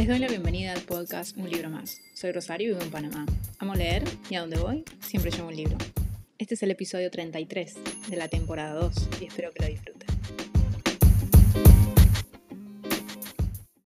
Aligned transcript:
Les 0.00 0.08
doy 0.08 0.18
la 0.18 0.28
bienvenida 0.28 0.72
al 0.72 0.80
podcast 0.80 1.36
Un 1.36 1.50
libro 1.50 1.68
más. 1.68 2.00
Soy 2.14 2.32
Rosario 2.32 2.68
y 2.68 2.70
vivo 2.70 2.82
en 2.82 2.90
Panamá. 2.90 3.26
Amo 3.58 3.74
leer 3.74 4.02
y 4.30 4.34
a 4.34 4.40
donde 4.40 4.56
voy 4.56 4.82
siempre 5.00 5.30
llevo 5.30 5.48
un 5.48 5.56
libro. 5.56 5.76
Este 6.38 6.54
es 6.54 6.62
el 6.62 6.70
episodio 6.70 7.10
33 7.10 7.76
de 8.08 8.16
la 8.16 8.26
temporada 8.28 8.72
2 8.80 9.08
y 9.20 9.26
espero 9.26 9.52
que 9.52 9.62
lo 9.62 9.68
disfruten. 9.68 10.08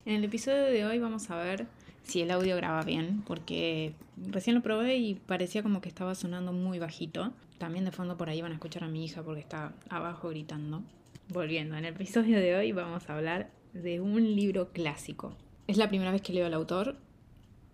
En 0.03 0.15
el 0.15 0.25
episodio 0.25 0.65
de 0.65 0.83
hoy 0.83 0.99
vamos 0.99 1.29
a 1.29 1.37
ver 1.37 1.65
si 2.03 2.19
el 2.19 2.31
audio 2.31 2.57
graba 2.57 2.83
bien, 2.83 3.23
porque 3.25 3.93
recién 4.17 4.57
lo 4.57 4.61
probé 4.61 4.97
y 4.97 5.15
parecía 5.15 5.63
como 5.63 5.79
que 5.79 5.87
estaba 5.87 6.13
sonando 6.13 6.51
muy 6.51 6.77
bajito. 6.77 7.31
También 7.57 7.85
de 7.85 7.93
fondo 7.93 8.17
por 8.17 8.29
ahí 8.29 8.41
van 8.41 8.51
a 8.51 8.55
escuchar 8.55 8.83
a 8.83 8.89
mi 8.89 9.05
hija 9.05 9.23
porque 9.23 9.39
está 9.39 9.71
abajo 9.87 10.27
gritando. 10.27 10.83
Volviendo, 11.29 11.77
en 11.77 11.85
el 11.85 11.93
episodio 11.93 12.37
de 12.37 12.53
hoy 12.57 12.73
vamos 12.73 13.09
a 13.09 13.15
hablar 13.15 13.49
de 13.71 14.01
un 14.01 14.35
libro 14.35 14.73
clásico. 14.73 15.37
Es 15.71 15.77
la 15.77 15.87
primera 15.87 16.11
vez 16.11 16.21
que 16.21 16.33
leo 16.33 16.47
al 16.47 16.53
autor 16.53 16.97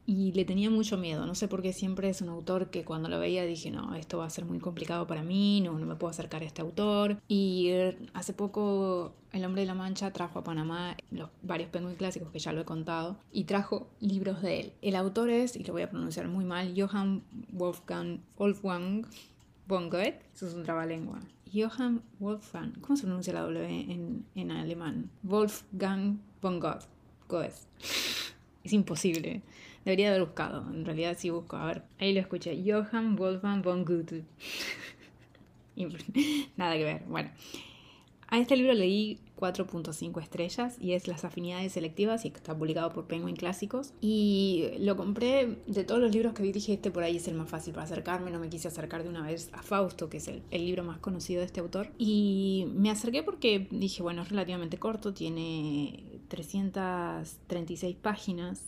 y 0.06 0.32
le 0.34 0.46
tenía 0.46 0.70
mucho 0.70 1.00
miedo. 1.00 1.26
No 1.26 1.34
sé 1.34 1.48
por 1.48 1.64
qué 1.64 1.74
siempre 1.74 2.10
es 2.10 2.22
un 2.22 2.30
autor 2.30 2.70
que 2.70 2.86
cuando 2.86 3.10
lo 3.10 3.18
veía 3.18 3.44
dije, 3.44 3.72
no, 3.72 3.96
esto 3.96 4.20
va 4.20 4.26
a 4.26 4.30
ser 4.30 4.46
muy 4.46 4.60
complicado 4.60 5.08
para 5.08 5.23
mí, 5.23 5.62
no, 5.62 5.80
no 5.80 5.88
me 5.88 5.96
puedo 5.96 6.12
acercar 6.12 6.44
a 6.44 6.46
este 6.46 6.62
autor. 6.62 7.18
Y 7.28 7.70
er, 7.70 7.98
hace 8.14 8.34
poco 8.34 9.16
El 9.32 9.44
Hombre 9.46 9.62
de 9.62 9.66
la 9.66 9.73
Mancha 9.73 10.14
trajo 10.14 10.38
a 10.38 10.44
Panamá 10.44 10.96
los 11.10 11.32
varios 11.42 11.72
penguin 11.72 11.96
clásicos 11.96 12.30
que 12.30 12.38
ya 12.38 12.54
lo 12.54 12.62
he 12.62 12.66
contado 12.66 13.18
y 13.32 13.46
trajo 13.46 13.88
libros 14.00 14.44
de 14.44 14.59
él. 14.59 14.73
El 14.84 14.95
autor 14.95 15.32
es, 15.32 15.56
y 15.56 15.64
lo 15.64 15.73
voy 15.73 15.82
a 15.82 15.90
pronunciar 15.90 16.28
muy 16.28 16.45
mal, 16.45 16.76
Johann 16.78 17.23
Wolfgang, 17.52 18.20
Wolfgang 18.38 19.08
von 19.68 19.90
Goethe. 19.90 20.22
Eso 20.36 20.45
es 20.45 20.54
un 20.54 20.62
trabalengua. 20.62 21.20
Johann 21.52 22.04
Wolfgang, 22.20 22.80
¿cómo 22.80 22.95
se 22.95 23.06
pronuncia 23.06 23.34
la 23.34 23.42
W 23.42 23.68
en, 23.68 24.23
en 24.36 24.52
alemán? 24.52 25.09
Wolfgang 25.23 26.20
von 26.44 26.59
Goethe. 26.59 26.97
Es 28.64 28.73
imposible. 28.73 29.42
Debería 29.86 30.09
haber 30.09 30.25
buscado. 30.25 30.66
En 30.70 30.86
realidad 30.86 31.16
sí 31.17 31.30
busco. 31.30 31.56
A 31.56 31.66
ver, 31.66 31.84
ahí 32.00 32.14
lo 32.14 32.19
escuché. 32.19 32.61
Johann 32.66 33.16
Wolfgang 33.16 33.61
von 33.61 33.86
Goethe. 33.86 34.23
Nada 36.58 36.75
que 36.75 36.84
ver. 36.84 37.03
Bueno. 37.08 37.30
A 38.30 38.39
este 38.39 38.58
libro 38.58 38.73
leí 38.73 39.19
4.5 39.39 40.22
estrellas 40.22 40.75
y 40.81 40.92
es 40.92 41.08
Las 41.08 41.23
afinidades 41.23 41.72
selectivas 41.72 42.25
y 42.25 42.28
está 42.28 42.58
publicado 42.58 42.92
por 42.92 43.06
Penguin 43.06 43.38
Clásicos. 43.38 43.94
Y 44.02 44.72
lo 44.80 44.97
compré 44.97 45.56
de 45.66 45.86
todos 45.86 46.02
los 46.02 46.12
libros 46.12 46.34
que 46.34 46.44
vi, 46.44 46.52
dije 46.52 46.73
este 46.73 46.91
por 46.91 47.03
ahí 47.03 47.17
es 47.17 47.28
el 47.30 47.36
más 47.36 47.50
fácil 47.50 47.73
para 47.73 47.86
acercarme, 47.86 48.30
no 48.30 48.39
me 48.39 48.50
quise 48.50 48.67
acercar 48.67 49.03
de 49.03 49.09
una 49.09 49.22
vez 49.22 49.50
a 49.53 49.64
Fausto, 49.64 50.09
que 50.09 50.17
es 50.17 50.28
el, 50.28 50.41
el 50.52 50.66
libro 50.66 50.84
más 50.84 50.97
conocido 50.97 51.39
de 51.39 51.45
este 51.45 51.62
autor. 51.62 51.89
Y 51.97 52.67
me 52.75 52.89
acerqué 52.89 53.23
porque 53.23 53.67
dije, 53.72 54.03
bueno, 54.03 54.23
es 54.23 54.30
relativamente 54.30 54.78
corto, 54.78 55.14
tiene 55.14 56.17
336 56.28 57.95
páginas, 57.95 58.64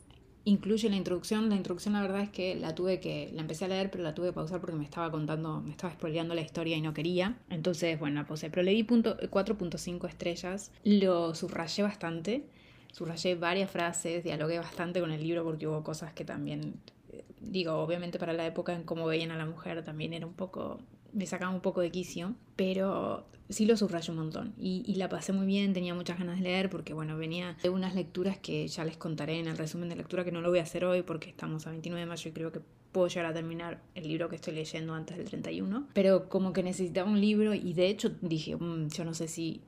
incluye 0.46 0.90
la 0.90 0.96
introducción. 0.96 1.50
La 1.50 1.56
introducción 1.56 1.94
la 1.94 2.02
verdad 2.02 2.22
es 2.22 2.30
que 2.30 2.56
la 2.56 2.76
tuve 2.76 3.00
que, 3.00 3.32
la 3.34 3.42
empecé 3.42 3.66
a 3.66 3.68
leer, 3.68 3.92
pero 3.92 4.04
la 4.04 4.14
tuve 4.14 4.28
que 4.28 4.34
pausar 4.34 4.60
porque 4.60 4.76
me 4.76 4.84
estaba 4.84 5.12
contando, 5.12 5.62
me 5.62 5.72
estaba 5.72 5.94
spoileando 5.94 6.36
la 6.36 6.42
historia 6.42 6.78
y 6.78 6.82
no 6.82 6.94
quería. 6.94 7.38
Entonces, 7.50 8.00
bueno, 8.00 8.22
la 8.22 8.28
pausé. 8.28 8.50
Pero 8.50 8.64
leí 8.64 8.86
4.5 8.86 10.08
estrellas, 10.08 10.72
lo 10.84 11.36
subrayé 11.36 11.84
bastante, 11.84 12.46
subrayé 12.92 13.36
varias 13.36 13.70
frases, 13.70 14.24
dialogué 14.24 14.58
bastante 14.58 15.00
con 15.00 15.12
el 15.12 15.22
libro 15.22 15.44
porque 15.44 15.68
hubo 15.68 15.84
cosas 15.84 16.14
que 16.14 16.26
también, 16.26 16.76
eh, 17.12 17.24
digo, 17.42 17.74
obviamente 17.74 18.20
para 18.20 18.34
la 18.34 18.46
época 18.46 18.74
en 18.74 18.84
cómo 18.84 19.06
veían 19.06 19.32
a 19.32 19.38
la 19.38 19.46
mujer 19.46 19.84
también 19.84 20.14
era 20.14 20.26
un 20.26 20.34
poco 20.34 20.80
me 21.14 21.26
sacaba 21.26 21.54
un 21.54 21.62
poco 21.62 21.82
de 21.82 21.92
quicio, 21.92 22.36
pero 22.56 23.26
sí 23.50 23.66
lo 23.66 23.76
subrayé 23.78 24.12
un 24.12 24.18
montón. 24.18 24.54
Y, 24.58 24.96
la 24.96 25.10
pasé 25.10 25.34
muy 25.34 25.46
bien, 25.46 25.74
tenía 25.74 25.94
muchas 25.94 26.20
ganas 26.20 26.38
de 26.38 26.44
leer 26.44 26.70
porque 26.70 26.94
bueno, 26.94 27.18
venía 27.18 27.58
de 27.62 27.70
unas 27.70 27.96
lecturas 27.96 28.38
que 28.38 28.68
ya 28.68 28.86
les 28.86 28.98
contaré 28.98 29.40
en 29.40 29.48
el 29.48 29.58
resumen 29.58 29.90
de 29.90 29.96
lectura 29.96 30.24
que 30.24 30.32
no 30.32 30.42
lo 30.42 30.50
voy 30.50 30.60
a 30.60 30.64
hacer 30.64 30.86
hoy 30.86 31.02
porque 31.02 31.30
estamos 31.30 31.66
a 31.68 31.72
29 31.72 32.02
de 32.02 32.06
mayo 32.06 32.30
y 32.30 32.34
creo 32.34 32.52
que 32.52 32.62
puedo 32.92 33.08
llegar 33.08 33.28
a 33.28 33.34
terminar 33.34 33.82
el 33.96 34.08
libro 34.08 34.30
que 34.30 34.36
estoy 34.36 34.54
leyendo 34.54 34.94
antes 34.94 35.18
del 35.18 35.28
31, 35.28 35.88
pero 35.94 36.28
como 36.28 36.54
que 36.54 36.64
necesitaba 36.64 37.10
un 37.10 37.22
libro 37.22 37.54
y 37.54 37.74
de 37.74 37.88
hecho 37.88 38.10
dije, 38.22 38.56
mm, 38.56 38.90
yo 38.90 39.06
no 39.06 39.14
sé 39.14 39.28
si 39.28 39.62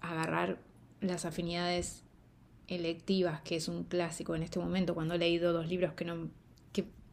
agarrar 0.00 0.58
las 1.00 1.24
afinidades 1.24 2.02
electivas, 2.68 3.40
que 3.42 3.56
es 3.56 3.68
un 3.68 3.84
clásico 3.84 4.34
en 4.34 4.42
este 4.42 4.58
momento, 4.58 4.94
cuando 4.94 5.14
he 5.14 5.18
leído 5.18 5.52
dos 5.52 5.68
libros 5.68 5.92
que 5.92 6.04
no 6.04 6.28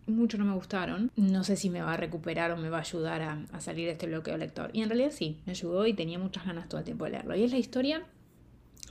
mucho 0.07 0.37
no 0.37 0.45
me 0.45 0.53
gustaron. 0.53 1.11
No 1.15 1.43
sé 1.43 1.55
si 1.55 1.69
me 1.69 1.81
va 1.81 1.93
a 1.93 1.97
recuperar 1.97 2.51
o 2.51 2.57
me 2.57 2.69
va 2.69 2.77
a 2.77 2.81
ayudar 2.81 3.21
a, 3.21 3.61
salir 3.61 3.85
de 3.85 3.93
este 3.93 4.07
bloqueo 4.07 4.37
lector. 4.37 4.69
Y 4.73 4.81
en 4.81 4.89
realidad 4.89 5.11
sí, 5.11 5.39
me 5.45 5.51
ayudó 5.51 5.85
y 5.87 5.93
tenía 5.93 6.19
muchas 6.19 6.45
ganas 6.45 6.67
todo 6.69 6.79
el 6.79 6.85
tiempo 6.85 7.05
de 7.05 7.11
leerlo. 7.11 7.35
Y 7.35 7.43
es 7.43 7.51
la 7.51 7.57
historia 7.57 8.03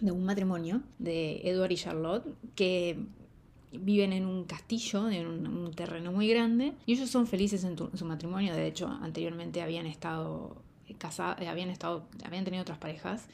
de 0.01 0.11
un 0.11 0.25
matrimonio 0.25 0.83
de 0.99 1.41
Edward 1.45 1.73
y 1.73 1.77
Charlotte 1.77 2.27
que 2.55 2.99
viven 3.73 4.13
en 4.13 4.27
un 4.27 4.45
castillo, 4.45 5.11
en 5.11 5.27
un, 5.27 5.73
terreno 5.73 6.13
muy 6.13 6.29
grande, 6.29 6.75
y 6.85 6.93
ellos 6.93 7.09
son 7.09 7.27
felices 7.27 7.65
en, 7.65 7.77
su 7.77 8.05
matrimonio. 8.05 8.55
De 8.55 8.67
hecho, 8.67 8.87
anteriormente 8.87 9.63
habían 9.63 9.87
estado 9.87 10.57
casados, 10.99 11.47
habían 11.47 11.71
estado, 11.71 12.07
habían 12.25 12.45
tenido 12.45 12.63
otras 12.63 12.79
parejas. 12.79 13.27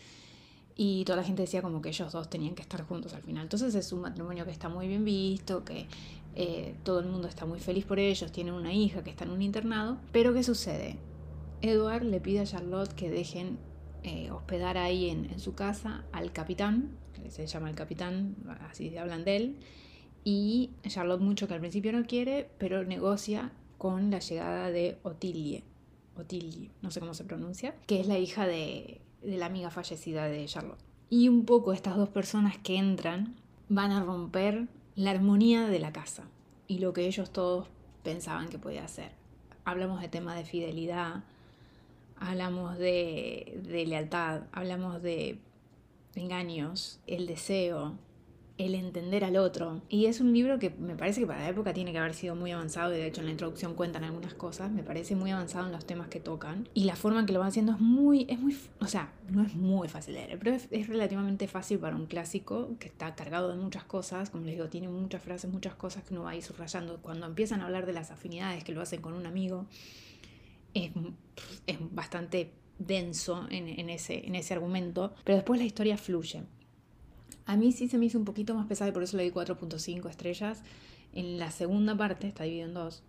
Y 0.80 1.04
toda 1.04 1.16
la 1.16 1.24
gente 1.24 1.42
decía 1.42 1.60
como 1.60 1.82
que 1.82 1.88
ellos 1.88 2.12
dos 2.12 2.30
tenían 2.30 2.54
que 2.54 2.62
estar 2.62 2.86
juntos 2.86 3.12
al 3.12 3.22
final. 3.22 3.42
Entonces 3.42 3.74
es 3.74 3.92
un 3.92 4.00
matrimonio 4.00 4.44
que 4.44 4.52
está 4.52 4.68
muy 4.68 4.86
bien 4.86 5.04
visto, 5.04 5.64
que 5.64 5.88
eh, 6.36 6.76
todo 6.84 7.00
el 7.00 7.06
mundo 7.06 7.26
está 7.26 7.46
muy 7.46 7.58
feliz 7.58 7.84
por 7.84 7.98
ellos, 7.98 8.30
tienen 8.30 8.54
una 8.54 8.72
hija 8.72 9.02
que 9.02 9.10
está 9.10 9.24
en 9.24 9.32
un 9.32 9.42
internado, 9.42 9.98
pero 10.12 10.32
¿qué 10.32 10.44
sucede? 10.44 10.96
Edward 11.62 12.04
le 12.04 12.20
pide 12.20 12.38
a 12.38 12.44
Charlotte 12.44 12.92
que 12.92 13.10
dejen 13.10 13.58
eh, 14.04 14.30
hospedar 14.30 14.78
ahí 14.78 15.10
en, 15.10 15.40
su 15.40 15.56
casa 15.56 16.04
al 16.12 16.32
capitán, 16.32 16.96
que 17.12 17.32
se 17.32 17.44
llama 17.48 17.68
el 17.70 17.74
capitán, 17.74 18.36
así 18.70 18.96
hablan 18.96 19.24
de 19.24 19.36
él, 19.36 19.56
y 20.22 20.70
Charlotte 20.86 21.20
mucho 21.20 21.48
que 21.48 21.54
al 21.54 21.60
principio 21.60 21.90
no 21.90 22.06
quiere, 22.06 22.48
pero 22.58 22.84
negocia 22.84 23.50
con 23.76 24.12
la 24.12 24.20
llegada 24.20 24.70
de 24.70 24.98
Otilie, 25.02 25.64
Otilie, 26.16 26.70
no 26.82 26.92
sé 26.92 27.00
cómo 27.00 27.14
se 27.14 27.24
pronuncia, 27.24 27.74
que 27.88 27.98
es 27.98 28.06
la 28.06 28.18
hija 28.18 28.46
de, 28.46 29.00
de 29.22 29.36
la 29.36 29.46
amiga 29.46 29.70
fallecida 29.70 30.26
de 30.26 30.44
Charlotte. 30.46 30.80
Y 31.10 31.28
un 31.28 31.44
poco 31.44 31.72
estas 31.72 31.96
dos 31.96 32.08
personas 32.08 32.58
que 32.58 32.76
entran 32.76 33.34
van 33.68 33.92
a 33.92 34.02
romper 34.02 34.68
la 34.94 35.10
armonía 35.10 35.68
de 35.68 35.78
la 35.78 35.92
casa 35.92 36.24
y 36.66 36.78
lo 36.78 36.92
que 36.92 37.06
ellos 37.06 37.30
todos 37.30 37.68
pensaban 38.02 38.48
que 38.48 38.58
podía 38.58 38.84
hacer. 38.84 39.12
Hablamos 39.64 40.00
de 40.00 40.08
tema 40.08 40.34
de 40.34 40.44
fidelidad, 40.44 41.24
hablamos 42.18 42.78
de, 42.78 43.60
de 43.64 43.86
lealtad, 43.86 44.42
hablamos 44.52 45.02
de 45.02 45.38
engaños, 46.14 47.00
el 47.06 47.26
deseo, 47.26 47.94
el 48.58 48.74
entender 48.74 49.24
al 49.24 49.36
otro. 49.36 49.82
Y 49.88 50.06
es 50.06 50.20
un 50.20 50.32
libro 50.32 50.58
que 50.58 50.70
me 50.70 50.96
parece 50.96 51.20
que 51.20 51.26
para 51.26 51.40
la 51.40 51.48
época 51.48 51.72
tiene 51.72 51.92
que 51.92 51.98
haber 51.98 52.14
sido 52.14 52.34
muy 52.34 52.50
avanzado, 52.50 52.92
y 52.92 52.98
de 52.98 53.06
hecho 53.06 53.20
en 53.20 53.26
la 53.26 53.32
introducción 53.32 53.74
cuentan 53.74 54.02
algunas 54.02 54.34
cosas, 54.34 54.70
me 54.70 54.82
parece 54.82 55.14
muy 55.14 55.30
avanzado 55.30 55.66
en 55.66 55.72
los 55.72 55.86
temas 55.86 56.08
que 56.08 56.18
tocan. 56.18 56.68
Y 56.74 56.84
la 56.84 56.96
forma 56.96 57.20
en 57.20 57.26
que 57.26 57.32
lo 57.32 57.38
van 57.38 57.48
haciendo 57.48 57.72
es 57.72 57.80
muy, 57.80 58.26
es 58.28 58.38
muy, 58.40 58.56
o 58.80 58.86
sea, 58.86 59.12
no 59.30 59.42
es 59.42 59.54
muy 59.54 59.88
fácil 59.88 60.14
leer, 60.14 60.38
pero 60.38 60.56
es, 60.56 60.88
relativamente 60.88 61.46
fácil 61.46 61.78
para 61.78 61.94
un 61.94 62.06
clásico 62.06 62.76
que 62.80 62.88
está 62.88 63.14
cargado 63.14 63.48
de 63.48 63.56
muchas 63.56 63.84
cosas, 63.84 64.30
como 64.30 64.44
les 64.44 64.56
digo, 64.56 64.68
tiene 64.68 64.88
muchas 64.88 65.22
frases, 65.22 65.50
muchas 65.50 65.74
cosas 65.74 66.02
que 66.02 66.14
uno 66.14 66.24
va 66.24 66.30
a 66.30 66.36
ir 66.36 66.42
subrayando. 66.42 66.98
Cuando 67.00 67.26
empiezan 67.26 67.60
a 67.60 67.66
hablar 67.66 67.86
de 67.86 67.92
las 67.92 68.10
afinidades 68.10 68.64
que 68.64 68.72
lo 68.72 68.80
hacen 68.80 69.00
con 69.00 69.14
un 69.14 69.26
amigo, 69.26 69.66
es, 70.74 70.90
es 71.66 71.78
bastante 71.92 72.52
denso 72.78 73.46
en, 73.50 73.68
en, 73.68 73.88
ese, 73.88 74.26
en 74.26 74.34
ese 74.34 74.54
argumento, 74.54 75.14
pero 75.24 75.36
después 75.36 75.60
la 75.60 75.66
historia 75.66 75.96
fluye. 75.96 76.42
A 77.48 77.56
mí 77.56 77.72
sí 77.72 77.88
se 77.88 77.96
me 77.98 78.04
hizo 78.06 78.18
un 78.18 78.26
poquito 78.26 78.54
más 78.54 78.66
pesado 78.66 78.90
y 78.90 78.92
por 78.92 79.02
eso 79.02 79.16
le 79.16 79.24
di 79.24 79.30
4.5 79.30 80.08
estrellas. 80.08 80.62
En 81.14 81.38
la 81.38 81.50
segunda 81.50 81.96
parte, 81.96 82.28
está 82.28 82.44
dividido 82.44 82.68
en 82.68 82.74
dos, 82.74 83.02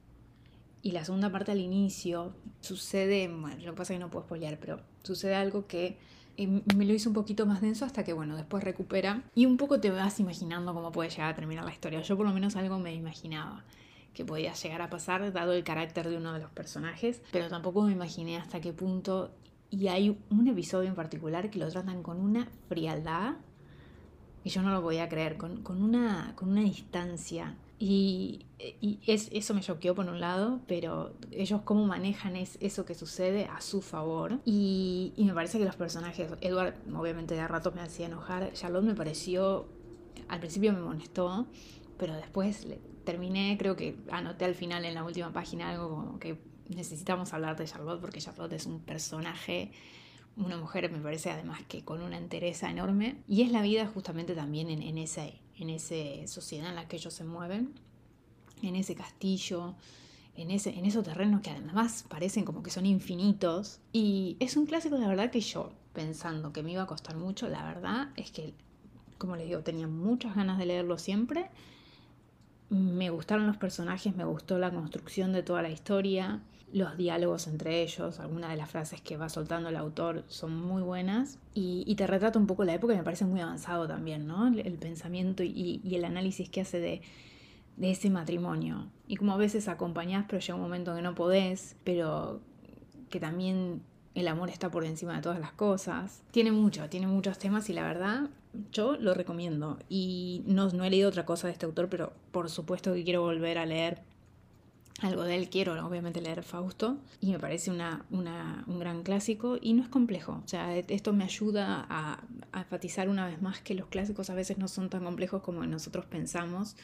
y 0.82 0.92
la 0.92 1.04
segunda 1.04 1.30
parte 1.30 1.52
al 1.52 1.60
inicio 1.60 2.34
sucede, 2.62 3.28
bueno, 3.28 3.58
lo 3.58 3.72
que 3.72 3.78
pasa 3.78 3.94
es 3.94 4.00
que 4.00 4.04
no 4.04 4.10
puedo 4.10 4.26
spoilear, 4.26 4.58
pero 4.60 4.80
sucede 5.04 5.36
algo 5.36 5.68
que 5.68 5.98
eh, 6.38 6.48
me 6.48 6.86
lo 6.86 6.94
hizo 6.94 7.10
un 7.10 7.16
poquito 7.16 7.46
más 7.46 7.60
denso 7.60 7.84
hasta 7.84 8.06
que, 8.06 8.14
bueno, 8.14 8.38
después 8.38 8.64
recupera 8.64 9.24
y 9.36 9.46
un 9.46 9.58
poco 9.58 9.82
te 9.82 9.90
vas 9.90 10.22
imaginando 10.22 10.74
cómo 10.74 10.94
puede 10.94 11.10
llegar 11.10 11.32
a 11.32 11.36
terminar 11.36 11.66
la 11.66 11.74
historia. 11.74 12.02
Yo 12.02 12.16
por 12.16 12.26
lo 12.26 12.32
menos 12.32 12.56
algo 12.56 12.80
me 12.80 12.94
imaginaba 12.94 13.66
que 14.14 14.24
podía 14.24 14.54
llegar 14.54 14.82
a 14.82 14.90
pasar 14.90 15.34
dado 15.34 15.52
el 15.52 15.66
carácter 15.66 16.10
de 16.10 16.16
uno 16.16 16.32
de 16.32 16.40
los 16.40 16.52
personajes, 16.52 17.22
pero 17.34 17.50
tampoco 17.50 17.82
me 17.82 17.92
imaginé 17.92 18.38
hasta 18.38 18.62
qué 18.62 18.72
punto. 18.72 19.32
Y 19.70 19.88
hay 19.90 20.18
un 20.30 20.48
episodio 20.48 20.88
en 20.88 20.96
particular 20.96 21.50
que 21.50 21.60
lo 21.60 21.70
tratan 21.70 22.02
con 22.04 22.22
una 22.22 22.48
frialdad 22.70 23.36
y 24.44 24.50
yo 24.50 24.62
no 24.62 24.72
lo 24.72 24.82
podía 24.82 25.10
creer, 25.10 25.38
con, 25.38 25.62
una, 25.68 26.34
con 26.36 26.50
una 26.50 26.62
distancia. 26.62 27.56
Y, 27.78 28.46
es, 29.08 29.30
eso 29.32 29.54
me 29.54 29.62
choqueó 29.62 29.96
por 29.96 30.08
un 30.08 30.20
lado, 30.20 30.60
pero 30.68 31.14
ellos 31.32 31.62
cómo 31.64 31.86
manejan 31.86 32.36
es, 32.36 32.58
eso 32.60 32.86
que 32.86 32.94
sucede 32.94 33.46
a 33.46 33.62
su 33.62 33.82
favor. 33.82 34.40
Y, 34.46 35.14
me 35.18 35.34
parece 35.34 35.60
que 35.60 35.66
los 35.66 35.76
personajes, 35.76 36.32
Edward 36.42 36.76
obviamente 36.94 37.36
de 37.36 37.48
rato 37.48 37.72
me 37.72 37.82
hacía 37.82 38.08
enojar, 38.08 38.52
Charlotte 38.54 38.84
me 38.84 38.96
pareció, 38.96 39.68
al 40.28 40.40
principio 40.40 40.74
me 40.74 40.82
molestó, 40.82 41.48
pero 41.98 42.14
después 42.16 42.68
terminé, 43.04 43.58
creo 43.58 43.76
que 43.76 43.98
anoté 44.12 44.46
al 44.46 44.56
final 44.56 44.86
en 44.86 44.94
la 44.94 45.04
última 45.04 45.32
página 45.34 45.72
algo 45.72 45.90
como 45.90 46.20
que 46.20 46.38
necesitamos 46.70 47.34
hablar 47.34 47.58
de 47.58 47.66
Charlotte 47.66 48.00
porque 48.00 48.20
Charlotte 48.20 48.54
es 48.54 48.66
un 48.66 48.80
personaje 48.80 49.72
una 50.40 50.58
mujer 50.58 50.90
me 50.92 51.00
parece 51.00 51.30
además 51.30 51.62
que 51.68 51.84
con 51.84 52.02
una 52.02 52.18
entereza 52.18 52.70
enorme 52.72 53.18
y 53.28 53.42
es 53.42 53.52
la 53.52 53.62
vida 53.62 53.86
justamente 53.88 54.36
también 54.36 54.70
en, 54.70 54.98
ese, 54.98 55.40
en 55.58 55.70
esa 55.70 56.28
sociedad 56.28 56.70
en 56.70 56.76
la 56.76 56.88
que 56.88 56.96
ellos 56.96 57.14
se 57.14 57.24
mueven, 57.24 57.74
en 58.62 58.76
ese 58.76 58.96
castillo, 58.96 59.76
en, 60.36 60.52
ese, 60.52 60.78
en 60.78 60.86
esos 60.86 61.04
terrenos 61.04 61.42
que 61.42 61.50
además 61.50 62.06
parecen 62.08 62.46
como 62.46 62.64
que 62.64 62.72
son 62.72 62.86
infinitos. 62.86 63.80
Y 63.92 64.38
es 64.40 64.56
un 64.56 64.66
clásico, 64.66 64.98
la 64.98 65.08
verdad, 65.08 65.32
que 65.32 65.42
yo, 65.42 65.72
pensando 65.94 66.54
que 66.54 66.64
me 66.64 66.72
iba 66.72 66.84
a 66.84 66.88
costar 66.88 67.18
mucho, 67.18 67.50
la 67.50 67.64
verdad 67.64 68.10
es 68.16 68.32
que, 68.32 68.54
como 69.18 69.36
les 69.36 69.48
digo, 69.48 69.62
tenía 69.62 69.88
muchas 69.88 70.36
ganas 70.36 70.58
de 70.58 70.66
leerlo 70.66 70.98
siempre. 70.98 71.50
Me 72.70 73.10
gustaron 73.10 73.48
los 73.48 73.58
personajes, 73.58 74.16
me 74.16 74.26
gustó 74.26 74.60
la 74.60 74.72
construcción 74.72 75.34
de 75.34 75.42
toda 75.42 75.62
la 75.62 75.70
historia, 75.70 76.42
los 76.72 76.98
diálogos 76.98 77.48
entre 77.48 77.82
ellos, 77.82 78.20
algunas 78.20 78.52
de 78.52 78.58
las 78.58 78.70
frases 78.70 79.02
que 79.02 79.18
va 79.18 79.30
soltando 79.30 79.70
el 79.70 79.76
autor 79.76 80.24
son 80.28 80.56
muy 80.56 80.82
buenas 80.84 81.40
y, 81.54 81.96
te 81.96 82.06
retrata 82.06 82.38
un 82.38 82.48
poco 82.48 82.64
la 82.64 82.76
época 82.76 82.94
me 82.94 83.04
parece 83.04 83.26
muy 83.26 83.42
avanzado 83.42 83.88
también, 83.88 84.28
¿no? 84.28 84.48
El, 84.48 84.78
pensamiento 84.78 85.44
y, 85.44 85.82
el 85.92 86.06
análisis 86.06 86.50
que 86.50 86.62
hace 86.62 86.80
de, 86.80 87.02
de 87.78 87.92
ese 87.92 88.10
matrimonio. 88.10 88.88
Y 89.08 89.16
como 89.16 89.34
a 89.34 89.38
veces 89.38 89.68
acompañás, 89.68 90.26
pero 90.30 90.40
llega 90.40 90.56
un 90.56 90.62
momento 90.62 90.96
que 90.96 91.02
no 91.02 91.16
podés, 91.16 91.76
pero 91.84 92.40
que 93.10 93.20
también 93.20 93.82
el 94.16 94.28
amor 94.28 94.50
está 94.50 94.70
por 94.70 94.86
encima 94.86 95.16
de 95.16 95.22
todas 95.22 95.40
las 95.40 95.52
cosas. 95.52 96.22
Tiene 96.32 96.52
mucho, 96.52 96.90
tiene 96.90 97.08
muchos 97.08 97.38
temas 97.38 97.70
y 97.70 97.74
la 97.74 97.84
verdad 97.84 98.30
yo 98.72 98.96
lo 98.98 99.14
recomiendo. 99.14 99.78
Y 99.90 100.44
no, 100.46 100.70
no 100.70 100.84
he 100.84 100.90
leído 100.90 101.10
otra 101.10 101.26
cosa 101.26 101.48
de 101.48 101.54
este 101.54 101.66
autor, 101.66 101.90
pero 101.90 102.14
por 102.32 102.50
supuesto 102.50 102.94
que 102.94 103.04
quiero 103.04 103.22
volver 103.22 103.58
a 103.58 103.66
leer 103.66 104.02
algo 105.02 105.24
de 105.24 105.36
él. 105.36 105.50
Quiero 105.50 105.86
obviamente 105.86 106.22
leer 106.22 106.44
Fausto 106.44 106.98
y 107.22 107.32
me 107.32 107.40
parece 107.40 107.72
una, 107.72 108.06
un 108.10 108.80
gran 108.80 109.04
clásico 109.04 109.58
y 109.62 109.74
no 109.74 109.84
es 109.84 109.90
complejo. 109.90 110.42
O 110.44 110.48
sea, 110.48 110.76
esto 110.78 111.14
me 111.14 111.24
ayuda 111.24 111.86
a, 111.90 112.24
a 112.52 112.60
enfatizar 112.60 113.10
una 113.10 113.28
vez 113.28 113.42
más 113.42 113.62
que 113.62 113.74
los 113.74 113.88
clásicos 113.88 114.30
a 114.30 114.36
veces 114.36 114.58
no 114.58 114.68
son 114.68 114.90
tan 114.90 115.04
complejos 115.04 115.42
como 115.42 115.66
nosotros 115.66 116.06
pensamos 116.06 116.76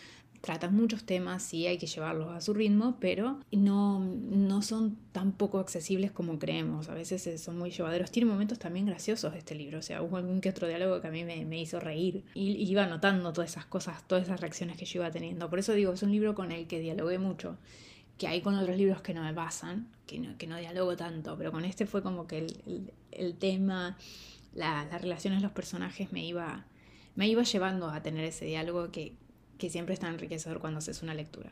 tratan 0.45 0.75
muchos 0.75 1.03
temas, 1.03 1.41
sí 1.41 1.65
hay 1.65 1.79
que 1.79 1.87
llevarlos 1.87 2.29
a 2.29 2.39
su 2.39 2.53
ritmo, 2.53 2.97
pero 2.99 3.39
no, 3.51 3.99
no 3.99 4.61
son 4.61 4.95
tan 5.11 5.31
poco 5.31 5.57
accesibles 5.57 6.11
como 6.11 6.37
creemos. 6.37 6.87
A 6.87 6.93
veces 6.93 7.25
eh, 7.25 7.39
son 7.39 7.57
muy 7.57 7.71
llevaderos. 7.71 8.11
Tiene 8.11 8.29
momentos 8.29 8.59
también 8.59 8.85
graciosos 8.85 9.33
este 9.35 9.55
libro, 9.55 9.79
o 9.79 9.81
sea, 9.81 10.03
hubo 10.03 10.17
algún 10.17 10.41
que 10.41 10.49
otro 10.49 10.67
diálogo 10.67 11.01
que 11.01 11.07
a 11.07 11.11
mí 11.11 11.23
me, 11.23 11.59
hizo 11.59 11.79
reír. 11.79 12.23
Y, 12.35 12.63
iba 12.63 12.85
notando 12.85 13.33
todas 13.33 13.51
esas 13.51 13.65
cosas, 13.65 14.07
todas 14.07 14.25
esas 14.25 14.39
reacciones 14.39 14.77
que 14.77 14.85
yo 14.85 15.01
iba 15.01 15.09
teniendo. 15.09 15.49
Por 15.49 15.57
eso 15.59 15.73
digo, 15.73 15.93
es 15.93 16.03
un 16.03 16.11
libro 16.11 16.35
con 16.35 16.51
el 16.51 16.67
que 16.67 16.79
dialogué 16.79 17.17
mucho 17.17 17.57
que 18.17 18.27
hay 18.27 18.41
con 18.41 18.55
otros 18.55 18.77
libros 18.77 19.01
que 19.01 19.13
no 19.13 19.23
me 19.23 19.33
pasan, 19.33 19.87
que 20.07 20.19
no, 20.19 20.37
que 20.37 20.47
no 20.47 20.57
dialogo 20.57 20.95
tanto, 20.95 21.37
pero 21.37 21.51
con 21.51 21.65
este 21.65 21.85
fue 21.85 22.01
como 22.01 22.27
que 22.27 22.47
el, 23.11 23.35
tema, 23.35 23.97
las 24.53 25.01
relaciones, 25.01 25.41
los 25.41 25.51
personajes 25.51 26.11
me 26.11 26.25
iba, 26.25 26.65
me 27.15 27.27
iba 27.27 27.43
llevando 27.43 27.89
a 27.89 28.01
tener 28.01 28.23
ese 28.25 28.45
diálogo 28.45 28.91
que, 28.91 29.13
que 29.57 29.69
siempre 29.69 29.93
es 29.93 29.99
tan 29.99 30.13
enriquecedor 30.13 30.59
cuando 30.59 30.79
haces 30.79 31.01
una 31.03 31.13
lectura. 31.13 31.51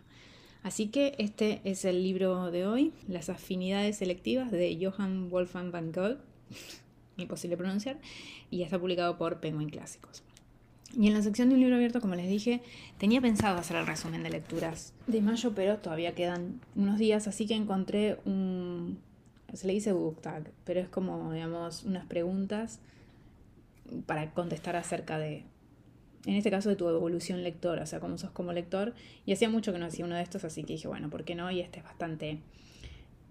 Así 0.61 0.87
que 0.87 1.15
este 1.17 1.59
es 1.65 1.83
el 1.83 2.03
libro 2.03 2.49
de 2.49 2.65
hoy, 2.65 2.93
Las 3.09 3.29
afinidades 3.29 3.97
selectivas 3.97 4.49
de 4.49 4.79
Johann 4.81 5.29
Wolfgang 5.29 5.71
van 5.71 5.91
Gogh, 5.91 6.17
imposible 7.17 7.57
pronunciar, 7.57 7.99
y 8.49 8.61
está 8.61 8.79
publicado 8.79 9.17
por 9.17 9.41
Penguin 9.41 9.69
Clásicos. 9.69 10.23
Y 10.95 11.07
en 11.07 11.13
la 11.13 11.21
sección 11.21 11.49
de 11.49 11.55
un 11.55 11.61
libro 11.61 11.75
abierto, 11.75 11.99
como 12.01 12.15
les 12.15 12.27
dije, 12.27 12.61
tenía 12.97 13.19
pensado 13.19 13.57
hacer 13.57 13.77
el 13.77 13.87
resumen 13.87 14.21
de 14.21 14.29
lecturas 14.29 14.93
de 15.07 15.21
mayo, 15.21 15.53
pero 15.55 15.77
todavía 15.77 16.13
quedan 16.13 16.61
unos 16.75 16.99
días, 16.99 17.27
así 17.27 17.47
que 17.47 17.55
encontré 17.55 18.19
un... 18.25 18.99
se 19.53 19.65
le 19.65 19.73
dice 19.73 19.91
book 19.91 20.21
tag, 20.21 20.51
pero 20.65 20.79
es 20.79 20.89
como, 20.89 21.31
digamos, 21.33 21.83
unas 21.83 22.05
preguntas 22.05 22.79
para 24.05 24.31
contestar 24.31 24.75
acerca 24.75 25.17
de 25.17 25.45
en 26.25 26.35
este 26.35 26.49
caso 26.49 26.69
de 26.69 26.75
tu 26.75 26.87
evolución 26.87 27.43
lectora, 27.43 27.83
o 27.83 27.85
sea, 27.85 27.99
cómo 27.99 28.17
sos 28.17 28.31
como 28.31 28.53
lector. 28.53 28.93
Y 29.25 29.33
hacía 29.33 29.49
mucho 29.49 29.73
que 29.73 29.79
no 29.79 29.87
hacía 29.87 30.05
uno 30.05 30.15
de 30.15 30.21
estos, 30.21 30.43
así 30.45 30.63
que 30.63 30.73
dije, 30.73 30.87
bueno, 30.87 31.09
¿por 31.09 31.25
qué 31.25 31.35
no? 31.35 31.51
Y 31.51 31.59
este 31.59 31.79
es 31.79 31.83
bastante 31.83 32.39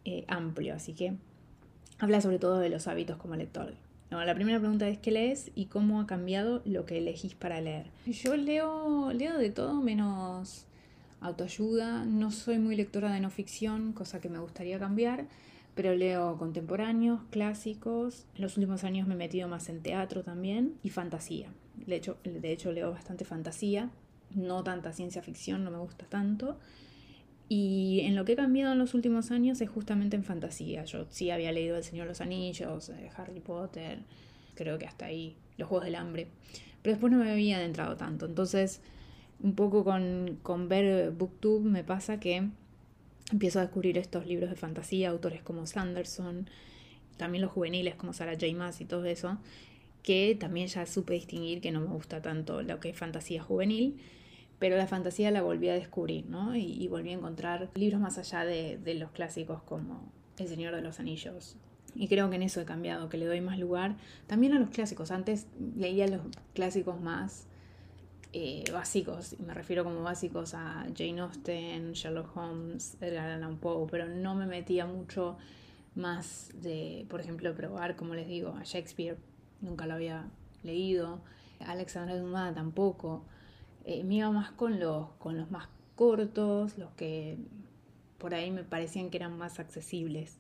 eh, 0.04 0.24
amplio, 0.28 0.74
así 0.74 0.92
que 0.92 1.14
habla 1.98 2.20
sobre 2.20 2.38
todo 2.38 2.58
de 2.58 2.68
los 2.68 2.88
hábitos 2.88 3.16
como 3.16 3.34
lector. 3.34 3.74
La 4.24 4.34
primera 4.34 4.58
pregunta 4.58 4.88
es 4.88 4.98
¿qué 4.98 5.10
lees 5.10 5.50
y 5.54 5.66
cómo 5.66 6.00
ha 6.00 6.06
cambiado 6.06 6.62
lo 6.64 6.84
que 6.84 6.98
elegís 6.98 7.34
para 7.34 7.60
leer? 7.60 7.86
Yo 8.06 8.36
leo, 8.36 9.12
leo 9.12 9.38
de 9.38 9.50
todo 9.50 9.74
menos 9.80 10.66
autoayuda, 11.20 12.04
no 12.04 12.30
soy 12.30 12.58
muy 12.58 12.76
lectora 12.76 13.12
de 13.12 13.20
no 13.20 13.30
ficción, 13.30 13.92
cosa 13.92 14.20
que 14.20 14.28
me 14.28 14.38
gustaría 14.38 14.78
cambiar, 14.78 15.26
pero 15.74 15.94
leo 15.94 16.36
contemporáneos, 16.36 17.20
clásicos, 17.30 18.26
en 18.34 18.42
los 18.42 18.56
últimos 18.56 18.84
años 18.84 19.06
me 19.06 19.14
he 19.14 19.18
metido 19.18 19.48
más 19.48 19.68
en 19.68 19.82
teatro 19.82 20.22
también 20.22 20.74
y 20.82 20.90
fantasía. 20.90 21.48
De 21.86 21.96
hecho, 21.96 22.18
de 22.24 22.52
hecho 22.52 22.72
leo 22.72 22.90
bastante 22.90 23.24
fantasía, 23.24 23.90
no 24.34 24.62
tanta 24.62 24.92
ciencia 24.92 25.22
ficción, 25.22 25.64
no 25.64 25.70
me 25.70 25.78
gusta 25.78 26.06
tanto. 26.06 26.58
Y 27.54 28.00
en 28.00 28.16
lo 28.16 28.24
que 28.24 28.32
he 28.32 28.36
cambiado 28.36 28.72
en 28.72 28.78
los 28.78 28.94
últimos 28.94 29.30
años 29.30 29.60
es 29.60 29.68
justamente 29.68 30.16
en 30.16 30.24
fantasía. 30.24 30.86
Yo 30.86 31.04
sí 31.10 31.30
había 31.30 31.52
leído 31.52 31.76
El 31.76 31.84
Señor 31.84 32.06
de 32.06 32.12
los 32.12 32.22
Anillos, 32.22 32.88
eh, 32.88 33.10
Harry 33.14 33.40
Potter, 33.40 33.98
creo 34.54 34.78
que 34.78 34.86
hasta 34.86 35.04
ahí, 35.04 35.36
Los 35.58 35.68
Juegos 35.68 35.84
del 35.84 35.96
Hambre. 35.96 36.28
Pero 36.80 36.94
después 36.94 37.12
no 37.12 37.18
me 37.18 37.30
había 37.30 37.58
adentrado 37.58 37.94
tanto. 37.98 38.24
Entonces, 38.24 38.80
un 39.42 39.54
poco 39.54 39.84
con, 39.84 40.38
con 40.42 40.70
ver 40.70 41.10
Booktube 41.10 41.68
me 41.68 41.84
pasa 41.84 42.18
que 42.18 42.48
empiezo 43.30 43.58
a 43.58 43.62
descubrir 43.64 43.98
estos 43.98 44.26
libros 44.26 44.48
de 44.48 44.56
fantasía, 44.56 45.10
autores 45.10 45.42
como 45.42 45.66
Sanderson, 45.66 46.48
también 47.18 47.42
los 47.42 47.52
juveniles 47.52 47.96
como 47.96 48.14
Sarah 48.14 48.32
J. 48.32 48.46
Maas 48.56 48.80
y 48.80 48.86
todo 48.86 49.04
eso, 49.04 49.36
que 50.02 50.38
también 50.40 50.68
ya 50.68 50.86
supe 50.86 51.12
distinguir 51.12 51.60
que 51.60 51.70
no 51.70 51.82
me 51.82 51.88
gusta 51.88 52.22
tanto 52.22 52.62
lo 52.62 52.80
que 52.80 52.88
es 52.88 52.96
fantasía 52.96 53.42
juvenil, 53.42 54.00
pero 54.62 54.76
la 54.76 54.86
fantasía 54.86 55.32
la 55.32 55.42
volví 55.42 55.68
a 55.70 55.74
descubrir, 55.74 56.26
¿no? 56.26 56.54
Y, 56.54 56.86
volví 56.86 57.10
a 57.10 57.14
encontrar 57.14 57.68
libros 57.74 58.00
más 58.00 58.16
allá 58.16 58.44
de, 58.44 58.94
los 58.94 59.10
clásicos 59.10 59.60
como 59.64 60.12
El 60.38 60.46
Señor 60.46 60.72
de 60.76 60.82
los 60.82 61.00
Anillos. 61.00 61.56
Y 61.96 62.06
creo 62.06 62.30
que 62.30 62.36
en 62.36 62.42
eso 62.42 62.60
he 62.60 62.64
cambiado, 62.64 63.08
que 63.08 63.16
le 63.16 63.26
doy 63.26 63.40
más 63.40 63.58
lugar 63.58 63.96
también 64.28 64.52
a 64.52 64.60
los 64.60 64.70
clásicos. 64.70 65.10
Antes 65.10 65.48
leía 65.76 66.06
los 66.06 66.20
clásicos 66.54 67.00
más 67.00 67.48
eh, 68.32 68.62
básicos, 68.72 69.32
y 69.32 69.42
me 69.42 69.52
refiero 69.52 69.82
como 69.82 70.04
básicos 70.04 70.54
a 70.54 70.86
Jane 70.96 71.22
Austen, 71.22 71.94
Sherlock 71.94 72.36
Holmes, 72.36 72.96
Edgar 73.00 73.30
Allan 73.30 73.56
Poe, 73.56 73.88
pero 73.90 74.06
no 74.06 74.36
me 74.36 74.46
metía 74.46 74.86
mucho 74.86 75.38
más 75.96 76.50
de, 76.54 77.04
por 77.10 77.20
ejemplo, 77.20 77.52
probar, 77.52 77.96
como 77.96 78.14
les 78.14 78.28
digo, 78.28 78.50
a 78.50 78.62
Shakespeare 78.62 79.16
nunca 79.60 79.86
lo 79.86 79.94
había 79.94 80.30
leído, 80.62 81.20
Alexandre 81.66 82.16
Dumas 82.16 82.54
tampoco. 82.54 83.24
Eh, 83.84 84.04
me 84.04 84.16
iba 84.16 84.30
más 84.30 84.52
con 84.52 84.78
los, 84.78 85.08
con 85.18 85.36
los 85.36 85.50
más 85.50 85.68
cortos, 85.96 86.78
los 86.78 86.90
que 86.92 87.36
por 88.18 88.34
ahí 88.34 88.50
me 88.50 88.62
parecían 88.62 89.10
que 89.10 89.18
eran 89.18 89.36
más 89.36 89.58
accesibles. 89.58 90.38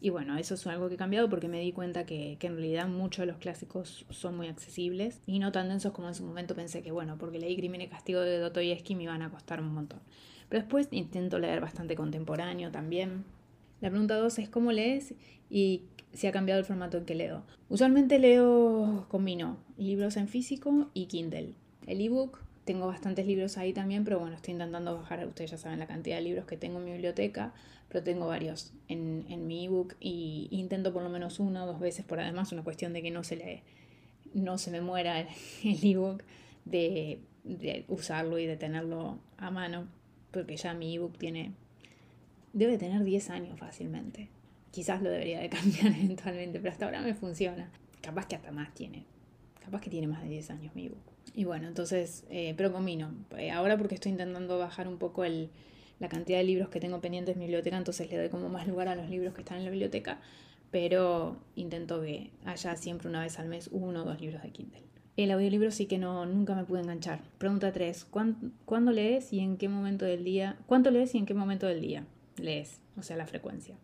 Y 0.00 0.10
bueno, 0.10 0.36
eso 0.36 0.54
es 0.54 0.66
algo 0.66 0.88
que 0.88 0.94
he 0.94 0.98
cambiado 0.98 1.30
porque 1.30 1.46
me 1.46 1.60
di 1.60 1.70
cuenta 1.70 2.04
que, 2.04 2.36
en 2.40 2.56
realidad 2.56 2.88
muchos 2.88 3.22
de 3.22 3.26
los 3.26 3.36
clásicos 3.36 4.04
son 4.10 4.36
muy 4.36 4.48
accesibles 4.48 5.20
y 5.26 5.38
no 5.38 5.52
tan 5.52 5.68
densos 5.68 5.92
como 5.92 6.08
en 6.08 6.16
su 6.16 6.24
momento 6.24 6.56
pensé 6.56 6.82
que, 6.82 6.90
bueno, 6.90 7.16
porque 7.18 7.38
leí 7.38 7.56
Crimen 7.56 7.82
y 7.82 7.86
Castigo 7.86 8.20
de 8.20 8.38
Dostoyevsky 8.38 8.96
me 8.96 9.04
iban 9.04 9.22
a 9.22 9.30
costar 9.30 9.60
un 9.60 9.72
montón. 9.72 10.00
Pero 10.48 10.62
después 10.62 10.88
intento 10.90 11.38
leer 11.38 11.60
bastante 11.60 11.94
contemporáneo 11.94 12.72
también. 12.72 13.24
La 13.80 13.90
pregunta 13.90 14.16
dos 14.16 14.40
es 14.40 14.48
cómo 14.48 14.72
lees 14.72 15.14
y 15.48 15.84
si 16.12 16.26
ha 16.26 16.32
cambiado 16.32 16.58
el 16.58 16.66
formato 16.66 16.98
en 16.98 17.04
que 17.04 17.14
leo. 17.14 17.44
Usualmente 17.68 18.18
leo, 18.18 19.06
combino 19.08 19.58
libros 19.78 20.16
en 20.16 20.26
físico 20.26 20.90
y 20.94 21.06
Kindle. 21.06 21.54
El 21.86 22.00
ebook, 22.00 22.40
tengo 22.64 22.86
bastantes 22.86 23.26
libros 23.26 23.58
ahí 23.58 23.72
también, 23.72 24.04
pero 24.04 24.18
bueno, 24.20 24.36
estoy 24.36 24.52
intentando 24.52 24.94
bajar, 24.94 25.26
ustedes 25.26 25.50
ya 25.50 25.58
saben 25.58 25.78
la 25.78 25.86
cantidad 25.86 26.16
de 26.16 26.22
libros 26.22 26.46
que 26.46 26.56
tengo 26.56 26.78
en 26.78 26.84
mi 26.84 26.92
biblioteca, 26.92 27.52
pero 27.88 28.04
tengo 28.04 28.26
varios 28.26 28.72
en, 28.88 29.24
en 29.28 29.46
mi 29.46 29.66
ebook 29.66 29.94
y 30.00 30.48
intento 30.50 30.92
por 30.92 31.02
lo 31.02 31.08
menos 31.08 31.40
una 31.40 31.64
o 31.64 31.66
dos 31.66 31.80
veces, 31.80 32.04
por 32.04 32.20
además 32.20 32.52
una 32.52 32.62
cuestión 32.62 32.92
de 32.92 33.02
que 33.02 33.10
no 33.10 33.24
se, 33.24 33.36
le, 33.36 33.62
no 34.34 34.58
se 34.58 34.70
me 34.70 34.80
muera 34.80 35.20
el, 35.20 35.28
ebook, 35.82 36.22
de, 36.64 37.20
de 37.44 37.84
usarlo 37.88 38.38
y 38.38 38.46
de 38.46 38.56
tenerlo 38.56 39.18
a 39.36 39.50
mano, 39.50 39.88
porque 40.30 40.56
ya 40.56 40.74
mi 40.74 40.94
ebook 40.94 41.18
tiene, 41.18 41.52
debe 42.52 42.78
tener 42.78 43.02
10 43.02 43.30
años 43.30 43.58
fácilmente 43.58 44.28
quizás 44.72 45.02
lo 45.02 45.10
debería 45.10 45.38
de 45.38 45.48
cambiar 45.50 45.86
eventualmente, 45.86 46.58
pero 46.58 46.72
hasta 46.72 46.86
ahora 46.86 47.00
me 47.00 47.14
funciona. 47.14 47.70
Capaz 48.00 48.26
que 48.26 48.34
hasta 48.34 48.50
más 48.50 48.74
tiene. 48.74 49.04
Capaz 49.64 49.80
que 49.80 49.90
tiene 49.90 50.08
más 50.08 50.22
de 50.22 50.28
10 50.28 50.50
años 50.50 50.74
mi 50.74 50.86
ebook. 50.86 51.11
Y 51.34 51.44
bueno, 51.44 51.68
entonces, 51.68 52.24
eh, 52.30 52.54
pero 52.56 52.72
combino. 52.72 53.12
Eh, 53.38 53.50
ahora 53.50 53.78
porque 53.78 53.94
estoy 53.94 54.12
intentando 54.12 54.58
bajar 54.58 54.88
un 54.88 54.98
poco 54.98 55.24
el, 55.24 55.50
la 55.98 56.08
cantidad 56.08 56.38
de 56.38 56.44
libros 56.44 56.68
que 56.68 56.80
tengo 56.80 57.00
pendientes 57.00 57.34
en 57.34 57.38
mi 57.38 57.46
biblioteca, 57.46 57.76
entonces 57.76 58.10
le 58.10 58.18
doy 58.18 58.28
como 58.28 58.48
más 58.48 58.66
lugar 58.66 58.88
a 58.88 58.94
los 58.94 59.08
libros 59.08 59.34
que 59.34 59.40
están 59.40 59.58
en 59.58 59.64
la 59.64 59.70
biblioteca, 59.70 60.20
pero 60.70 61.36
intento 61.54 62.02
que 62.02 62.30
haya 62.44 62.76
siempre 62.76 63.08
una 63.08 63.22
vez 63.22 63.38
al 63.38 63.48
mes 63.48 63.68
uno 63.72 64.02
o 64.02 64.04
dos 64.04 64.20
libros 64.20 64.42
de 64.42 64.50
Kindle. 64.50 64.82
El 65.16 65.30
audiolibro 65.30 65.70
sí 65.70 65.86
que 65.86 65.98
no, 65.98 66.24
nunca 66.24 66.54
me 66.54 66.64
pude 66.64 66.80
enganchar. 66.80 67.20
Pregunta 67.36 67.70
3. 67.70 68.06
¿Cuándo 68.64 68.92
lees 68.92 69.32
y 69.32 69.40
en 69.40 69.58
qué 69.58 69.68
momento 69.68 70.06
del 70.06 70.24
día? 70.24 70.56
¿Cuánto 70.66 70.90
lees 70.90 71.14
y 71.14 71.18
en 71.18 71.26
qué 71.26 71.34
momento 71.34 71.66
del 71.66 71.82
día 71.82 72.06
lees? 72.38 72.80
O 72.96 73.02
sea, 73.02 73.16
la 73.18 73.26
frecuencia. 73.26 73.76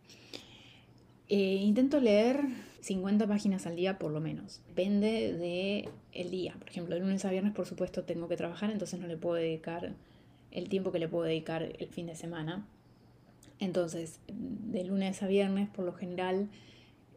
Eh, 1.29 1.61
intento 1.63 2.01
leer 2.01 2.41
50 2.81 3.27
páginas 3.27 3.67
al 3.67 3.77
día 3.77 3.99
por 3.99 4.13
lo 4.13 4.21
menos. 4.21 4.61
Depende 4.69 5.33
de 5.33 5.89
el 6.13 6.31
día. 6.31 6.55
Por 6.59 6.69
ejemplo, 6.69 6.95
de 6.95 7.01
lunes 7.01 7.25
a 7.25 7.31
viernes, 7.31 7.53
por 7.53 7.67
supuesto, 7.67 8.05
tengo 8.05 8.29
que 8.29 8.37
trabajar, 8.37 8.71
entonces 8.71 9.01
no 9.01 9.07
le 9.07 9.17
puedo 9.17 9.35
dedicar 9.35 9.95
el 10.51 10.69
tiempo 10.69 10.93
que 10.93 10.99
le 10.99 11.09
puedo 11.09 11.25
dedicar 11.25 11.63
el 11.63 11.89
fin 11.89 12.07
de 12.07 12.15
semana. 12.15 12.67
Entonces, 13.61 14.21
de 14.29 14.85
lunes 14.85 15.23
a 15.23 15.27
viernes, 15.27 15.69
por 15.69 15.85
lo 15.85 15.93
general, 15.93 16.49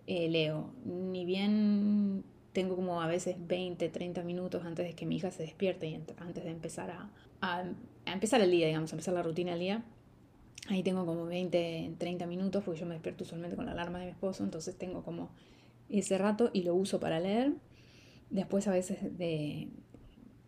eh, 0.08 0.30
leo. 0.30 0.72
Ni 0.86 1.26
bien 1.26 2.24
tengo 2.54 2.76
como 2.76 3.02
a 3.02 3.08
veces 3.08 3.36
20, 3.40 3.90
30 3.90 4.24
minutos 4.24 4.64
antes 4.66 4.86
de 4.86 4.94
que 4.94 5.06
mi 5.06 5.18
hija 5.18 5.32
se 5.32 5.44
despierte 5.44 5.88
y 5.88 5.96
antes 5.96 6.44
de 6.44 6.50
empezar 6.50 6.90
a, 6.90 7.10
a, 7.42 7.64
empezar 8.06 8.42
el 8.42 8.52
día, 8.52 8.68
digamos, 8.68 8.92
a 8.92 8.96
empezar 8.96 9.14
la 9.14 9.24
rutina 9.24 9.52
del 9.52 9.60
día. 9.60 9.84
Ahí 10.68 10.84
tengo 10.84 11.06
como 11.06 11.26
20, 11.26 11.94
30 11.98 12.26
minutos 12.28 12.64
porque 12.64 12.80
yo 12.80 12.86
me 12.86 12.94
despierto 12.94 13.24
usualmente 13.24 13.56
con 13.56 13.66
la 13.66 13.72
alarma 13.72 14.00
de 14.00 14.06
mi 14.06 14.12
esposo, 14.12 14.44
entonces 14.44 14.76
tengo 14.76 15.04
como 15.04 15.30
ese 16.00 16.18
rato 16.18 16.50
y 16.54 16.64
lo 16.64 16.76
uso 16.76 17.00
para 17.00 17.20
leer. 17.20 17.54
Después 18.30 18.68
a 18.68 18.72
veces 18.72 19.18
de 19.18 19.70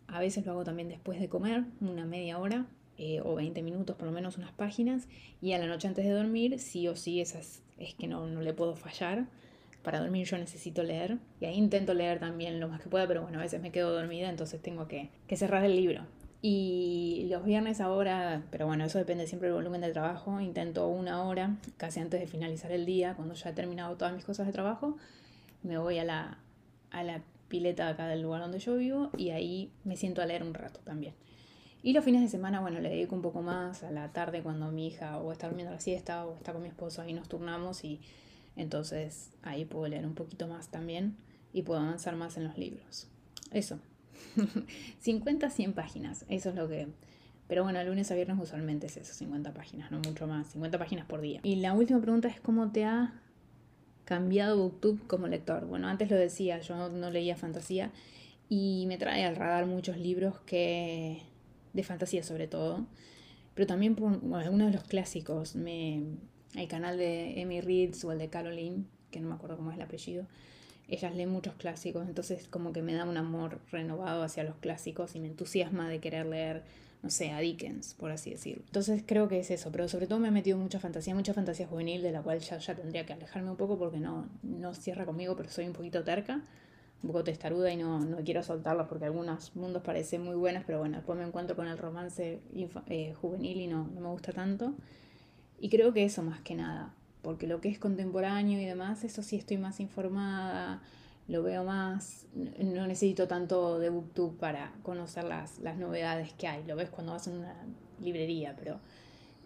a 0.06 0.20
veces 0.20 0.46
lo 0.46 0.52
hago 0.52 0.64
también 0.64 0.88
después 0.88 1.18
de 1.18 1.28
comer, 1.28 1.64
una 1.80 2.04
media 2.04 2.38
hora 2.38 2.66
eh, 2.98 3.20
o 3.24 3.34
20 3.34 3.62
minutos 3.62 3.96
por 3.96 4.06
lo 4.06 4.12
menos 4.12 4.36
unas 4.36 4.52
páginas 4.52 5.08
y 5.40 5.52
a 5.52 5.58
la 5.58 5.66
noche 5.66 5.88
antes 5.88 6.04
de 6.04 6.12
dormir 6.12 6.60
sí 6.60 6.86
o 6.86 6.94
sí 6.94 7.20
esas 7.20 7.62
es 7.78 7.94
que 7.94 8.06
no, 8.06 8.26
no 8.26 8.40
le 8.40 8.52
puedo 8.52 8.76
fallar 8.76 9.26
para 9.84 10.00
dormir 10.00 10.26
yo 10.26 10.36
necesito 10.36 10.82
leer. 10.82 11.18
Y 11.40 11.44
ahí 11.44 11.54
intento 11.56 11.94
leer 11.94 12.18
también 12.18 12.58
lo 12.58 12.66
más 12.66 12.80
que 12.80 12.88
pueda, 12.88 13.06
pero 13.06 13.22
bueno, 13.22 13.38
a 13.38 13.42
veces 13.42 13.60
me 13.60 13.70
quedo 13.70 13.92
dormida, 13.92 14.28
entonces 14.28 14.60
tengo 14.60 14.88
que, 14.88 15.10
cerrar 15.36 15.64
el 15.64 15.76
libro. 15.76 16.06
Y 16.42 17.26
los 17.30 17.44
viernes 17.44 17.80
ahora, 17.80 18.42
pero 18.50 18.66
bueno, 18.66 18.84
eso 18.84 18.98
depende 18.98 19.26
siempre 19.26 19.48
del 19.48 19.54
volumen 19.54 19.80
de 19.80 19.92
trabajo, 19.92 20.40
intento 20.40 20.88
una 20.88 21.22
hora, 21.22 21.56
casi 21.76 22.00
antes 22.00 22.20
de 22.20 22.26
finalizar 22.26 22.72
el 22.72 22.84
día, 22.84 23.14
cuando 23.14 23.34
ya 23.34 23.50
he 23.50 23.52
terminado 23.52 23.96
todas 23.96 24.12
mis 24.14 24.24
cosas 24.24 24.46
de 24.46 24.52
trabajo, 24.52 24.96
me 25.64 25.78
voy 25.78 25.98
a 25.98 26.04
la, 26.04 26.38
a 26.90 27.02
la 27.02 27.22
pileta 27.48 27.88
acá 27.88 28.06
del 28.06 28.22
lugar 28.22 28.42
donde 28.42 28.58
yo 28.58 28.76
vivo 28.76 29.10
y 29.16 29.30
ahí 29.30 29.72
me 29.84 29.96
siento 29.96 30.22
a 30.22 30.26
leer 30.26 30.42
un 30.42 30.54
rato 30.54 30.80
también. 30.84 31.14
Y 31.82 31.92
los 31.92 32.04
fines 32.04 32.22
de 32.22 32.28
semana, 32.28 32.60
bueno, 32.60 32.80
le 32.80 32.88
dedico 32.88 33.14
un 33.14 33.20
poco 33.20 33.42
más 33.42 33.82
a 33.82 33.90
la 33.90 34.10
tarde 34.12 34.42
cuando 34.42 34.70
mi 34.70 34.86
hija 34.86 35.18
o 35.18 35.32
está 35.32 35.48
durmiendo 35.48 35.72
la 35.72 35.80
siesta 35.80 36.24
o 36.24 36.34
está 36.36 36.52
con 36.52 36.62
mi 36.62 36.68
esposo, 36.68 37.06
y 37.06 37.12
nos 37.12 37.28
turnamos 37.28 37.84
y 37.84 38.00
entonces 38.56 39.30
ahí 39.42 39.64
puedo 39.64 39.86
leer 39.88 40.06
un 40.06 40.14
poquito 40.14 40.46
más 40.48 40.68
también 40.68 41.16
y 41.52 41.62
puedo 41.62 41.80
avanzar 41.80 42.16
más 42.16 42.36
en 42.36 42.44
los 42.44 42.56
libros. 42.56 43.08
Eso. 43.50 43.78
50, 45.00 45.50
100 45.50 45.72
páginas. 45.74 46.24
Eso 46.28 46.50
es 46.50 46.54
lo 46.54 46.68
que... 46.68 46.88
Pero 47.48 47.64
bueno, 47.64 47.84
lunes 47.84 48.10
a 48.10 48.14
viernes 48.14 48.38
usualmente 48.40 48.86
es 48.86 48.96
eso, 48.96 49.12
50 49.12 49.52
páginas, 49.52 49.90
no 49.90 49.98
mucho 49.98 50.26
más. 50.26 50.46
50 50.48 50.78
páginas 50.78 51.04
por 51.04 51.20
día. 51.20 51.40
Y 51.42 51.56
la 51.56 51.74
última 51.74 52.00
pregunta 52.00 52.28
es 52.28 52.40
cómo 52.40 52.72
te 52.72 52.84
ha 52.84 53.20
cambiado 54.04 54.56
Booktube 54.58 55.00
como 55.06 55.26
lector. 55.26 55.66
Bueno, 55.66 55.88
antes 55.88 56.10
lo 56.10 56.16
decía, 56.16 56.60
yo 56.60 56.88
no 56.88 57.10
leía 57.10 57.36
fantasía 57.36 57.90
y 58.48 58.84
me 58.86 58.98
trae 58.98 59.24
al 59.24 59.36
radar 59.36 59.66
muchos 59.66 59.96
libros 59.96 60.38
que 60.40 61.22
de 61.72 61.82
fantasía 61.82 62.22
sobre 62.22 62.46
todo, 62.46 62.86
pero 63.54 63.66
también 63.66 63.94
por 63.94 64.12
algunos 64.36 64.68
de 64.68 64.74
los 64.74 64.84
clásicos. 64.84 65.56
Me, 65.56 66.02
el 66.54 66.68
canal 66.68 66.98
de 66.98 67.40
Emmy 67.40 67.60
Reeds 67.60 68.04
o 68.04 68.12
el 68.12 68.18
de 68.18 68.28
Caroline, 68.28 68.84
que 69.10 69.20
no 69.20 69.28
me 69.28 69.34
acuerdo 69.34 69.56
cómo 69.56 69.70
es 69.70 69.76
el 69.76 69.82
apellido, 69.82 70.26
ellas 70.88 71.14
leen 71.14 71.30
muchos 71.30 71.54
clásicos, 71.54 72.06
entonces 72.06 72.46
como 72.48 72.72
que 72.72 72.82
me 72.82 72.94
da 72.94 73.04
un 73.04 73.16
amor 73.16 73.60
renovado 73.70 74.22
hacia 74.22 74.44
los 74.44 74.56
clásicos 74.56 75.16
y 75.16 75.20
me 75.20 75.28
entusiasma 75.28 75.88
de 75.88 75.98
querer 76.00 76.26
leer, 76.26 76.62
no 77.04 77.10
sé, 77.10 77.32
a 77.32 77.38
Dickens, 77.40 77.92
por 77.92 78.10
así 78.10 78.30
decirlo. 78.30 78.62
Entonces 78.64 79.02
creo 79.04 79.28
que 79.28 79.38
es 79.38 79.50
eso, 79.50 79.70
pero 79.70 79.88
sobre 79.88 80.06
todo 80.06 80.18
me 80.20 80.28
he 80.28 80.30
metido 80.30 80.56
mucha 80.56 80.80
fantasía, 80.80 81.14
mucha 81.14 81.34
fantasía 81.34 81.66
juvenil, 81.66 82.00
de 82.00 82.12
la 82.12 82.22
cual 82.22 82.40
ya, 82.40 82.56
ya 82.56 82.74
tendría 82.74 83.04
que 83.04 83.12
alejarme 83.12 83.50
un 83.50 83.58
poco 83.58 83.76
porque 83.78 84.00
no, 84.00 84.26
no 84.42 84.72
cierra 84.72 85.04
conmigo, 85.04 85.36
pero 85.36 85.50
soy 85.50 85.66
un 85.66 85.74
poquito 85.74 86.02
terca, 86.02 86.40
un 87.02 87.08
poco 87.08 87.22
testaruda 87.22 87.70
y 87.70 87.76
no, 87.76 88.00
no 88.00 88.16
quiero 88.24 88.42
soltarla 88.42 88.88
porque 88.88 89.04
algunos 89.04 89.54
mundos 89.54 89.82
parecen 89.82 90.24
muy 90.24 90.34
buenos, 90.34 90.64
pero 90.66 90.78
bueno, 90.78 90.96
después 90.96 91.18
me 91.18 91.26
encuentro 91.26 91.54
con 91.54 91.68
el 91.68 91.76
romance 91.76 92.40
eh, 92.88 93.14
juvenil 93.20 93.60
y 93.60 93.66
no, 93.66 93.86
no 93.94 94.00
me 94.00 94.08
gusta 94.08 94.32
tanto. 94.32 94.72
Y 95.60 95.68
creo 95.68 95.92
que 95.92 96.04
eso 96.04 96.22
más 96.22 96.40
que 96.40 96.54
nada, 96.54 96.94
porque 97.20 97.46
lo 97.46 97.60
que 97.60 97.68
es 97.68 97.78
contemporáneo 97.78 98.58
y 98.58 98.64
demás, 98.64 99.04
eso 99.04 99.22
sí 99.22 99.36
estoy 99.36 99.58
más 99.58 99.78
informada, 99.78 100.80
lo 101.28 101.42
veo 101.42 101.64
más, 101.64 102.26
no 102.34 102.86
necesito 102.86 103.26
tanto 103.26 103.78
de 103.78 103.90
Booktube 103.90 104.36
para 104.38 104.72
conocer 104.82 105.24
las, 105.24 105.58
las 105.60 105.76
novedades 105.78 106.32
que 106.34 106.46
hay, 106.46 106.64
lo 106.64 106.76
ves 106.76 106.90
cuando 106.90 107.12
vas 107.12 107.28
a 107.28 107.30
una 107.30 107.54
librería, 108.00 108.54
pero 108.58 108.78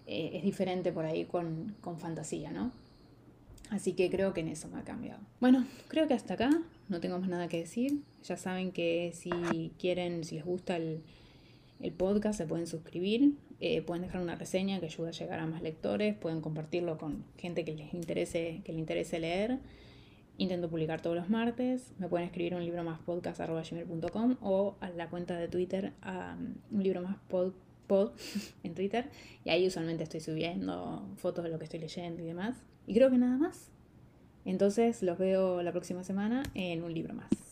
eh, 0.06 0.30
es 0.34 0.42
diferente 0.42 0.92
por 0.92 1.04
ahí 1.04 1.24
con, 1.24 1.76
con 1.80 1.98
fantasía, 1.98 2.50
¿no? 2.50 2.72
Así 3.70 3.92
que 3.92 4.10
creo 4.10 4.32
que 4.32 4.40
en 4.40 4.48
eso 4.48 4.68
me 4.68 4.78
ha 4.78 4.82
cambiado. 4.82 5.20
Bueno, 5.40 5.66
creo 5.88 6.08
que 6.08 6.14
hasta 6.14 6.34
acá 6.34 6.50
no 6.88 7.00
tengo 7.00 7.18
más 7.18 7.28
nada 7.28 7.48
que 7.48 7.58
decir. 7.58 8.00
Ya 8.24 8.36
saben 8.36 8.72
que 8.72 9.12
si 9.14 9.72
quieren, 9.78 10.24
si 10.24 10.36
les 10.36 10.44
gusta 10.46 10.76
el, 10.76 11.02
el 11.80 11.92
podcast, 11.92 12.38
se 12.38 12.46
pueden 12.46 12.66
suscribir. 12.66 13.34
Eh, 13.60 13.82
pueden 13.82 14.02
dejar 14.02 14.22
una 14.22 14.36
reseña 14.36 14.80
que 14.80 14.86
ayuda 14.86 15.08
a 15.08 15.12
llegar 15.12 15.40
a 15.40 15.46
más 15.46 15.62
lectores, 15.62 16.14
pueden 16.14 16.40
compartirlo 16.40 16.96
con 16.96 17.24
gente 17.36 17.64
que 17.64 17.74
les 17.74 17.92
interese, 17.92 18.62
que 18.64 18.72
le 18.72 18.78
interese 18.78 19.18
leer. 19.18 19.58
Intento 20.38 20.70
publicar 20.70 21.02
todos 21.02 21.16
los 21.16 21.28
martes. 21.28 21.92
Me 21.98 22.08
pueden 22.08 22.26
escribir 22.26 22.54
un 22.54 22.64
libro 22.64 22.84
más 22.84 23.00
podcast.gmail.com 23.00 24.36
o 24.40 24.76
a 24.80 24.88
la 24.90 25.10
cuenta 25.10 25.36
de 25.36 25.48
Twitter 25.48 25.92
un 26.70 26.82
libro 26.82 27.02
más 27.02 27.16
pod, 27.28 27.52
en 28.62 28.74
Twitter. 28.74 29.10
Y 29.44 29.50
ahí 29.50 29.66
usualmente 29.66 30.04
estoy 30.04 30.20
subiendo 30.20 31.08
fotos 31.16 31.42
de 31.42 31.50
lo 31.50 31.58
que 31.58 31.64
estoy 31.64 31.80
leyendo 31.80 32.22
y 32.22 32.26
demás. 32.26 32.56
Y 32.86 32.94
creo 32.94 33.10
que 33.10 33.18
nada 33.18 33.36
más. 33.36 33.72
Entonces 34.44 35.02
los 35.02 35.18
veo 35.18 35.60
la 35.62 35.72
próxima 35.72 36.04
semana 36.04 36.44
en 36.54 36.84
un 36.84 36.94
libro 36.94 37.14
más. 37.14 37.47